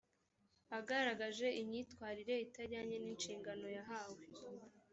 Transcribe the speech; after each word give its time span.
agaragaje 0.77 1.47
imyitwarire 1.61 2.35
itajyanye 2.45 2.95
n’ 2.99 3.05
inshingano 3.11 3.65
yahawe 3.77 4.21